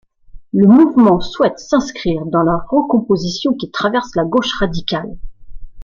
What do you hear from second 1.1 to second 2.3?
souhaite s'inscrire